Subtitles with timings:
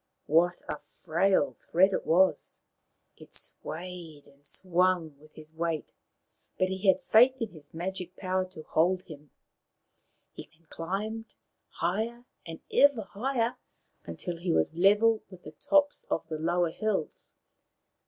[0.25, 2.59] What a frail thread it was!
[3.17, 5.91] It swayed and swung with his weight,
[6.57, 9.29] but he had faith in its magic power to hold him.
[10.33, 11.25] He clung and climbed,
[11.69, 13.55] higher and ever higher,
[14.03, 17.31] until he was level with the tops of the lower hills.